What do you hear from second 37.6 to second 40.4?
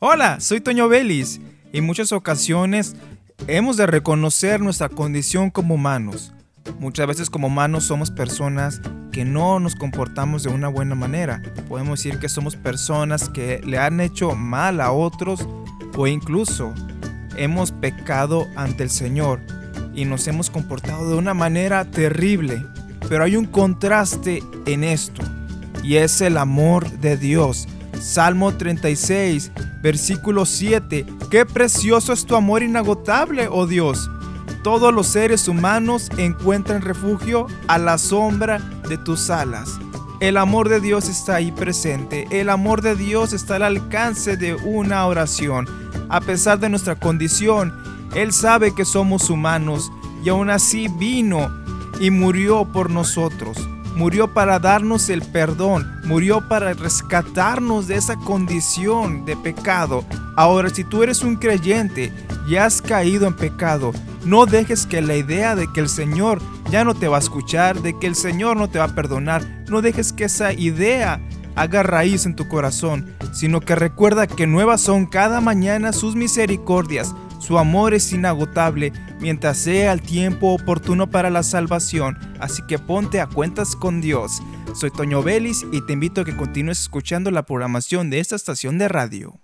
a la sombra de tus alas. El